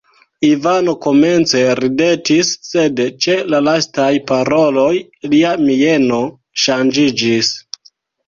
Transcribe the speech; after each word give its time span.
Ivano 0.47 0.93
komence 1.05 1.57
ridetis, 1.79 2.53
sed 2.69 3.01
ĉe 3.25 3.35
la 3.55 3.59
lastaj 3.67 4.09
paroloj 4.33 4.89
lia 5.35 5.53
mieno 5.67 6.21
ŝanĝiĝis. 6.65 7.53